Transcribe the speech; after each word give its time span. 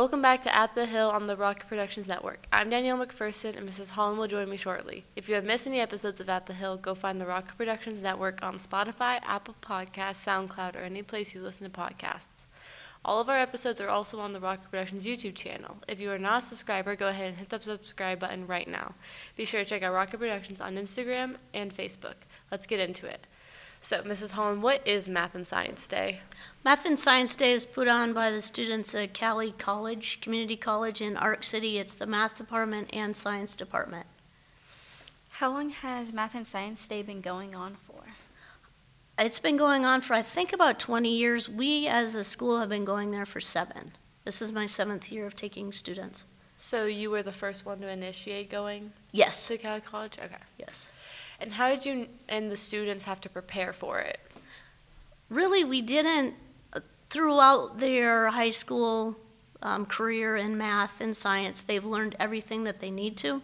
Welcome 0.00 0.22
back 0.22 0.40
to 0.44 0.56
At 0.56 0.74
the 0.74 0.86
Hill 0.86 1.10
on 1.10 1.26
the 1.26 1.36
Rocket 1.36 1.68
Productions 1.68 2.08
Network. 2.08 2.46
I'm 2.50 2.70
Danielle 2.70 3.04
McPherson, 3.04 3.54
and 3.54 3.68
Mrs. 3.68 3.90
Holland 3.90 4.18
will 4.18 4.28
join 4.28 4.48
me 4.48 4.56
shortly. 4.56 5.04
If 5.14 5.28
you 5.28 5.34
have 5.34 5.44
missed 5.44 5.66
any 5.66 5.78
episodes 5.78 6.20
of 6.20 6.30
At 6.30 6.46
the 6.46 6.54
Hill, 6.54 6.78
go 6.78 6.94
find 6.94 7.20
the 7.20 7.26
Rocket 7.26 7.54
Productions 7.58 8.02
Network 8.02 8.42
on 8.42 8.58
Spotify, 8.58 9.20
Apple 9.24 9.56
Podcasts, 9.60 10.24
SoundCloud, 10.24 10.74
or 10.74 10.78
any 10.78 11.02
place 11.02 11.34
you 11.34 11.42
listen 11.42 11.70
to 11.70 11.78
podcasts. 11.78 12.46
All 13.04 13.20
of 13.20 13.28
our 13.28 13.36
episodes 13.36 13.78
are 13.82 13.90
also 13.90 14.18
on 14.20 14.32
the 14.32 14.40
Rocket 14.40 14.70
Productions 14.70 15.04
YouTube 15.04 15.34
channel. 15.34 15.76
If 15.86 16.00
you 16.00 16.10
are 16.10 16.18
not 16.18 16.44
a 16.44 16.46
subscriber, 16.46 16.96
go 16.96 17.08
ahead 17.08 17.26
and 17.26 17.36
hit 17.36 17.50
the 17.50 17.60
subscribe 17.60 18.20
button 18.20 18.46
right 18.46 18.68
now. 18.68 18.94
Be 19.36 19.44
sure 19.44 19.62
to 19.62 19.68
check 19.68 19.82
out 19.82 19.92
Rocket 19.92 20.16
Productions 20.16 20.62
on 20.62 20.76
Instagram 20.76 21.36
and 21.52 21.76
Facebook. 21.76 22.16
Let's 22.50 22.66
get 22.66 22.80
into 22.80 23.06
it. 23.06 23.26
So, 23.82 24.02
Mrs. 24.02 24.32
Holland, 24.32 24.62
what 24.62 24.86
is 24.86 25.08
Math 25.08 25.34
and 25.34 25.46
Science 25.48 25.88
Day? 25.88 26.20
Math 26.64 26.84
and 26.84 26.98
Science 26.98 27.34
Day 27.34 27.52
is 27.52 27.64
put 27.64 27.88
on 27.88 28.12
by 28.12 28.30
the 28.30 28.42
students 28.42 28.94
at 28.94 29.14
Cowley 29.14 29.52
College, 29.52 30.20
Community 30.20 30.56
College 30.56 31.00
in 31.00 31.16
Ark 31.16 31.42
City. 31.42 31.78
It's 31.78 31.94
the 31.94 32.06
math 32.06 32.36
department 32.36 32.90
and 32.92 33.16
science 33.16 33.54
department. 33.54 34.06
How 35.30 35.50
long 35.52 35.70
has 35.70 36.12
Math 36.12 36.34
and 36.34 36.46
Science 36.46 36.86
Day 36.86 37.00
been 37.02 37.22
going 37.22 37.54
on 37.54 37.76
for? 37.86 38.02
It's 39.18 39.38
been 39.38 39.56
going 39.56 39.86
on 39.86 40.02
for, 40.02 40.12
I 40.12 40.22
think, 40.22 40.52
about 40.52 40.78
20 40.78 41.08
years. 41.10 41.48
We 41.48 41.86
as 41.86 42.14
a 42.14 42.22
school 42.22 42.60
have 42.60 42.68
been 42.68 42.84
going 42.84 43.10
there 43.10 43.26
for 43.26 43.40
seven. 43.40 43.92
This 44.26 44.42
is 44.42 44.52
my 44.52 44.66
seventh 44.66 45.10
year 45.10 45.26
of 45.26 45.34
taking 45.34 45.72
students. 45.72 46.24
So, 46.58 46.84
you 46.84 47.10
were 47.10 47.22
the 47.22 47.32
first 47.32 47.64
one 47.64 47.80
to 47.80 47.88
initiate 47.88 48.50
going 48.50 48.92
Yes, 49.12 49.46
to 49.46 49.56
Cowley 49.56 49.80
College? 49.80 50.18
Okay. 50.22 50.36
yes. 50.58 50.88
And 51.40 51.52
how 51.52 51.68
did 51.68 51.86
you 51.86 52.06
and 52.28 52.50
the 52.50 52.56
students 52.56 53.04
have 53.04 53.20
to 53.22 53.28
prepare 53.28 53.72
for 53.72 53.98
it? 54.00 54.20
Really, 55.28 55.64
we 55.64 55.80
didn't, 55.80 56.34
uh, 56.72 56.80
throughout 57.08 57.78
their 57.78 58.28
high 58.28 58.50
school 58.50 59.16
um, 59.62 59.86
career 59.86 60.36
in 60.36 60.58
math 60.58 61.00
and 61.00 61.16
science, 61.16 61.62
they've 61.62 61.84
learned 61.84 62.16
everything 62.18 62.64
that 62.64 62.80
they 62.80 62.90
need 62.90 63.16
to. 63.18 63.42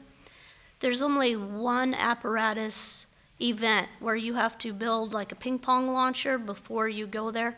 There's 0.81 1.03
only 1.03 1.37
one 1.37 1.95
apparatus 1.95 3.07
event 3.41 3.89
where 4.01 4.17
you 4.17 4.35
have 4.35 4.59
to 4.59 4.73
build 4.73 5.13
like 5.13 5.33
a 5.33 5.35
ping 5.35 5.59
pong 5.59 5.93
launcher 5.93 6.39
before 6.39 6.89
you 6.89 7.07
go 7.07 7.31
there. 7.31 7.57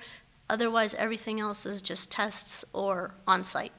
Otherwise, 0.51 0.95
everything 0.95 1.41
else 1.41 1.67
is 1.67 1.81
just 1.81 2.11
tests 2.11 2.65
or 2.73 3.13
on 3.27 3.45
site. 3.45 3.73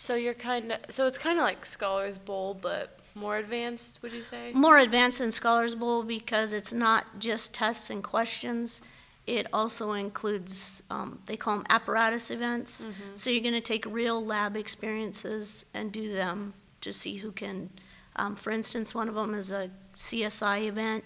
So 0.00 0.14
you're 0.14 0.34
kind 0.34 0.72
of 0.72 0.78
so 0.90 1.06
it's 1.06 1.18
kind 1.18 1.38
of 1.38 1.42
like 1.42 1.66
Scholars 1.66 2.18
Bowl, 2.18 2.54
but 2.54 2.98
more 3.14 3.36
advanced. 3.36 3.98
Would 4.02 4.12
you 4.12 4.22
say? 4.22 4.52
More 4.54 4.78
advanced 4.78 5.18
than 5.18 5.30
Scholars 5.30 5.74
Bowl 5.74 6.02
because 6.04 6.52
it's 6.52 6.72
not 6.72 7.18
just 7.18 7.52
tests 7.52 7.90
and 7.90 8.02
questions. 8.02 8.80
It 9.26 9.46
also 9.52 9.92
includes, 9.92 10.82
um, 10.88 11.18
they 11.26 11.36
call 11.36 11.58
them 11.58 11.66
apparatus 11.68 12.30
events. 12.30 12.86
So 13.16 13.28
you're 13.28 13.42
going 13.42 13.52
to 13.52 13.60
take 13.60 13.84
real 13.84 14.24
lab 14.24 14.56
experiences 14.56 15.66
and 15.74 15.92
do 15.92 16.10
them 16.10 16.54
to 16.80 16.92
see 16.92 17.16
who 17.16 17.32
can. 17.32 17.68
Um, 18.16 18.36
for 18.36 18.50
instance, 18.50 18.94
one 18.94 19.08
of 19.08 19.14
them 19.14 19.34
is 19.34 19.50
a 19.50 19.70
CSI 19.98 20.66
event, 20.66 21.04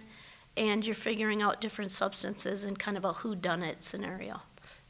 and 0.57 0.85
you're 0.87 0.95
figuring 0.95 1.43
out 1.43 1.61
different 1.61 1.91
substances 1.91 2.65
in 2.65 2.77
kind 2.77 2.97
of 2.97 3.05
a 3.05 3.13
whodunit 3.13 3.83
scenario. 3.83 4.43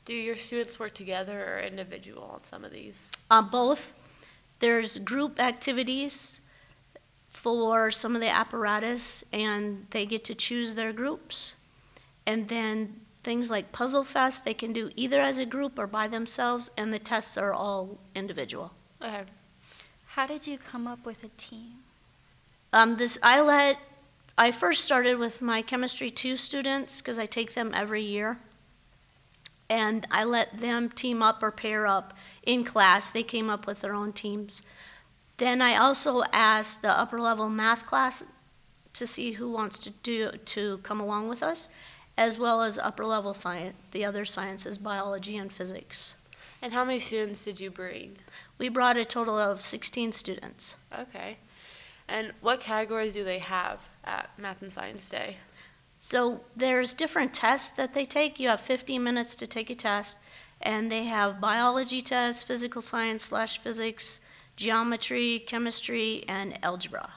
Do 0.05 0.15
your 0.15 0.37
students 0.37 0.79
work 0.79 0.95
together 0.95 1.57
or 1.57 1.61
individual 1.61 2.25
on 2.25 2.45
some 2.45 2.65
of 2.65 2.73
these? 2.73 3.11
Uh, 3.31 3.43
both. 3.43 3.95
There's 4.59 4.99
group 4.99 5.41
activities 5.41 6.41
for 7.31 7.91
some 7.91 8.15
of 8.15 8.21
the 8.21 8.29
apparatus, 8.29 9.25
and 9.33 9.87
they 9.91 10.07
get 10.07 10.25
to 10.25 10.35
choose 10.35 10.75
their 10.75 10.93
groups. 10.93 11.55
And 12.27 12.49
then 12.49 13.01
things 13.23 13.51
like 13.51 13.73
Puzzle 13.73 14.05
Fest, 14.05 14.45
they 14.45 14.55
can 14.55 14.73
do 14.73 14.91
either 14.97 15.21
as 15.21 15.39
a 15.39 15.47
group 15.47 15.79
or 15.79 15.87
by 15.87 16.09
themselves, 16.09 16.71
and 16.77 16.93
the 16.93 16.99
tests 16.99 17.37
are 17.37 17.53
all 17.53 17.99
individual. 18.15 18.73
Okay. 19.01 19.23
How 20.07 20.27
did 20.27 20.47
you 20.47 20.59
come 20.59 20.87
up 20.87 21.07
with 21.07 21.25
a 21.25 21.31
team? 21.37 21.79
Um, 22.73 22.97
this 22.97 23.19
I 23.23 23.41
let 23.41 23.79
I 24.37 24.51
first 24.51 24.85
started 24.85 25.19
with 25.19 25.43
my 25.43 25.63
chemistry 25.63 26.11
two 26.11 26.37
students 26.37 27.01
because 27.01 27.19
I 27.19 27.27
take 27.27 27.55
them 27.55 27.73
every 27.75 28.03
year, 28.03 28.39
and 29.73 30.07
I 30.11 30.25
let 30.25 30.59
them 30.59 30.91
team 30.91 31.23
up 31.23 31.43
or 31.43 31.51
pair 31.51 31.87
up 31.87 32.13
in 32.43 32.63
class. 32.63 33.11
They 33.11 33.23
came 33.23 33.49
up 33.49 33.67
with 33.67 33.81
their 33.81 33.95
own 33.95 34.13
teams. 34.13 34.61
Then 35.39 35.63
I 35.63 35.77
also 35.77 36.25
asked 36.31 36.83
the 36.83 36.91
upper 36.91 37.19
level 37.19 37.49
math 37.49 37.87
class 37.87 38.23
to 38.93 39.07
see 39.07 39.33
who 39.33 39.51
wants 39.51 39.79
to 39.79 39.91
do 40.03 40.33
to 40.33 40.77
come 40.83 41.01
along 41.01 41.31
with 41.31 41.43
us, 41.43 41.69
as 42.19 42.39
well 42.39 42.61
as 42.61 42.77
upper 42.77 43.07
level 43.07 43.33
science, 43.33 43.75
the 43.93 44.05
other 44.05 44.27
sciences, 44.27 44.77
biology 44.77 45.39
and 45.39 45.51
physics. 45.51 46.13
And 46.61 46.75
how 46.75 46.85
many 46.85 46.99
students 46.99 47.43
did 47.43 47.59
you 47.59 47.71
bring? 47.71 48.19
We 48.59 48.69
brought 48.69 48.99
a 48.99 49.07
total 49.07 49.39
of 49.39 49.63
16 49.63 50.13
students. 50.13 50.77
Okay. 50.97 51.39
And 52.07 52.33
what 52.43 52.61
categories 52.61 53.15
do 53.15 53.25
they 53.25 53.39
have 53.39 53.89
at 54.05 54.39
Math 54.39 54.61
and 54.61 54.71
Science 54.71 55.09
Day? 55.09 55.39
So 56.05 56.41
there's 56.57 56.95
different 56.95 57.33
tests 57.33 57.71
that 57.71 57.95
they 57.95 58.05
take. 58.05 58.41
You 58.41 58.49
have 58.49 58.61
15 58.61 59.01
minutes 59.05 59.37
to 59.37 59.47
take 59.47 59.71
a 59.71 59.75
test, 59.77 60.17
and 60.61 60.91
they 60.91 61.05
have 61.05 61.41
biology 61.41 62.03
tests, 62.03 62.43
physical 62.43 62.83
science 62.83 63.23
slash 63.23 63.59
physics, 63.59 64.19
geometry, 64.57 65.45
chemistry, 65.47 66.25
and 66.27 66.59
algebra. 66.61 67.09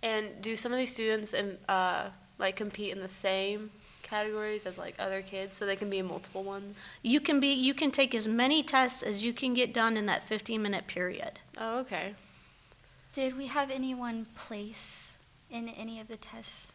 And 0.00 0.40
do 0.40 0.54
some 0.54 0.70
of 0.70 0.78
these 0.78 0.92
students 0.92 1.34
uh, 1.68 2.10
like 2.38 2.54
compete 2.54 2.92
in 2.92 3.00
the 3.00 3.08
same 3.08 3.72
categories 4.02 4.64
as 4.64 4.78
like 4.78 4.94
other 5.00 5.20
kids, 5.20 5.56
so 5.56 5.66
they 5.66 5.74
can 5.74 5.90
be 5.90 5.98
in 5.98 6.06
multiple 6.06 6.44
ones? 6.44 6.80
You 7.02 7.18
can 7.18 7.40
be 7.40 7.48
you 7.48 7.74
can 7.74 7.90
take 7.90 8.14
as 8.14 8.28
many 8.28 8.62
tests 8.62 9.02
as 9.02 9.24
you 9.24 9.32
can 9.32 9.54
get 9.54 9.74
done 9.74 9.96
in 9.96 10.06
that 10.06 10.22
15 10.28 10.62
minute 10.62 10.86
period. 10.86 11.40
Oh, 11.58 11.80
okay. 11.80 12.14
Did 13.12 13.36
we 13.36 13.48
have 13.48 13.72
anyone 13.72 14.26
place 14.36 15.16
in 15.50 15.68
any 15.68 15.98
of 15.98 16.06
the 16.06 16.16
tests? 16.16 16.70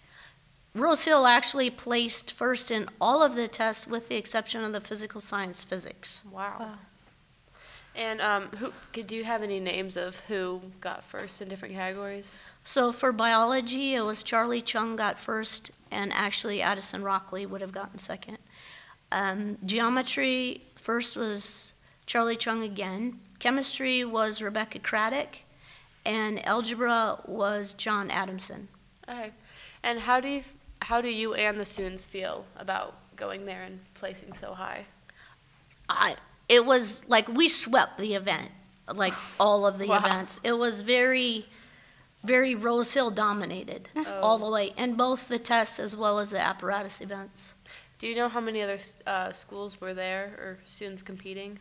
Rose 0.75 1.03
Hill 1.05 1.27
actually 1.27 1.69
placed 1.69 2.31
first 2.31 2.71
in 2.71 2.89
all 2.99 3.21
of 3.21 3.35
the 3.35 3.47
tests 3.47 3.85
with 3.85 4.09
the 4.09 4.15
exception 4.15 4.63
of 4.63 4.71
the 4.71 4.81
physical 4.81 5.21
science 5.21 5.63
physics. 5.63 6.21
Wow. 6.29 6.55
Wow. 6.59 6.75
And 7.95 8.21
um, 8.21 8.47
who 8.57 8.73
could 8.91 9.05
do 9.05 9.15
you 9.15 9.23
have 9.23 9.43
any 9.43 9.59
names 9.59 9.97
of 9.97 10.19
who 10.21 10.61
got 10.81 11.03
first 11.03 11.41
in 11.41 11.47
different 11.47 11.75
categories? 11.75 12.49
So 12.63 12.91
for 12.91 13.11
biology, 13.11 13.93
it 13.93 14.01
was 14.01 14.23
Charlie 14.23 14.61
Chung 14.61 14.95
got 14.95 15.19
first, 15.19 15.69
and 15.91 16.11
actually 16.11 16.61
Addison 16.61 17.03
Rockley 17.03 17.45
would 17.45 17.61
have 17.61 17.71
gotten 17.71 17.99
second. 17.99 18.39
Um, 19.11 19.59
geometry, 19.63 20.63
first 20.75 21.15
was 21.15 21.73
Charlie 22.07 22.35
Chung 22.35 22.63
again. 22.63 23.19
Chemistry 23.37 24.03
was 24.03 24.41
Rebecca 24.41 24.79
Craddock, 24.79 25.37
and 26.03 26.43
algebra 26.47 27.19
was 27.27 27.73
John 27.73 28.09
Adamson. 28.09 28.69
Okay. 29.07 29.31
And 29.83 29.99
how 29.99 30.19
do 30.19 30.29
you 30.29 30.43
how 30.83 31.01
do 31.01 31.09
you 31.09 31.33
and 31.33 31.59
the 31.59 31.65
students 31.65 32.03
feel 32.03 32.45
about 32.57 32.95
going 33.15 33.45
there 33.45 33.63
and 33.63 33.79
placing 33.93 34.33
so 34.39 34.53
high? 34.53 34.85
I, 35.89 36.15
it 36.49 36.65
was 36.65 37.07
like 37.07 37.27
we 37.27 37.47
swept 37.49 37.97
the 37.97 38.13
event, 38.15 38.49
like 38.93 39.13
all 39.39 39.65
of 39.65 39.79
the 39.79 39.87
Wow. 39.87 39.97
events. 39.99 40.39
It 40.43 40.53
was 40.53 40.81
very, 40.81 41.45
very 42.23 42.55
Rose 42.55 42.93
Hill 42.93 43.11
dominated 43.11 43.89
all 44.21 44.37
the 44.37 44.49
way, 44.49 44.73
and 44.77 44.97
both 44.97 45.27
the 45.27 45.39
tests 45.39 45.79
as 45.79 45.95
well 45.95 46.19
as 46.19 46.31
the 46.31 46.39
apparatus 46.39 47.01
events. 47.01 47.53
Do 47.99 48.07
you 48.07 48.15
know 48.15 48.27
how 48.27 48.41
many 48.41 48.61
other 48.61 48.79
uh, 49.07 49.31
schools 49.31 49.79
were 49.79 49.93
there 49.93 50.35
or 50.37 50.57
students 50.65 51.01
competing? 51.01 51.59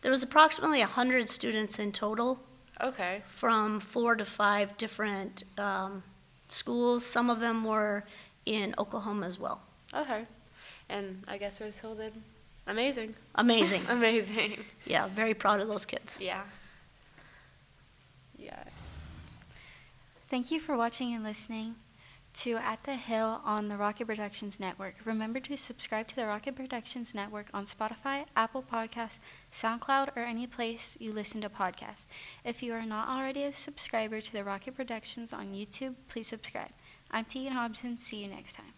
There 0.00 0.10
was 0.10 0.22
approximately 0.22 0.80
100 0.80 1.28
students 1.28 1.78
in 1.78 1.92
total 1.92 2.38
Okay. 2.80 3.22
from 3.26 3.80
four 3.80 4.14
to 4.16 4.24
five 4.24 4.76
different 4.78 5.42
um, 5.58 6.02
schools. 6.48 7.04
Some 7.04 7.28
of 7.28 7.40
them 7.40 7.64
were 7.64 8.04
in 8.46 8.74
Oklahoma 8.78 9.26
as 9.26 9.38
well. 9.38 9.60
Okay. 9.94 10.24
And 10.88 11.22
I 11.28 11.36
guess 11.36 11.60
Rose 11.60 11.78
Hill 11.78 11.94
did 11.94 12.12
amazing. 12.66 13.14
Amazing. 13.34 13.82
Amazing. 13.88 14.64
yeah, 14.86 15.08
very 15.08 15.34
proud 15.34 15.60
of 15.60 15.68
those 15.68 15.84
kids. 15.84 16.18
Yeah. 16.20 16.42
Yeah. 18.38 18.62
Thank 20.28 20.50
you 20.50 20.60
for 20.60 20.76
watching 20.76 21.14
and 21.14 21.22
listening 21.22 21.76
to 22.34 22.56
At 22.56 22.84
the 22.84 22.96
Hill 22.96 23.40
on 23.44 23.68
the 23.68 23.78
Rocket 23.78 24.06
Productions 24.06 24.60
Network. 24.60 24.96
Remember 25.06 25.40
to 25.40 25.56
subscribe 25.56 26.06
to 26.08 26.16
the 26.16 26.26
Rocket 26.26 26.54
Productions 26.54 27.14
Network 27.14 27.46
on 27.54 27.64
Spotify, 27.64 28.26
Apple 28.36 28.62
Podcasts, 28.62 29.20
SoundCloud, 29.50 30.14
or 30.14 30.20
any 30.20 30.46
place 30.46 30.98
you 31.00 31.12
listen 31.12 31.40
to 31.40 31.48
podcasts. 31.48 32.04
If 32.44 32.62
you 32.62 32.74
are 32.74 32.84
not 32.84 33.08
already 33.08 33.44
a 33.44 33.54
subscriber 33.54 34.20
to 34.20 34.32
the 34.32 34.44
Rocket 34.44 34.76
Productions 34.76 35.32
on 35.32 35.54
YouTube, 35.54 35.94
please 36.08 36.26
subscribe. 36.26 36.72
I'm 37.10 37.24
Tegan 37.24 37.52
Hobson. 37.52 37.98
See 37.98 38.22
you 38.22 38.28
next 38.28 38.54
time. 38.54 38.75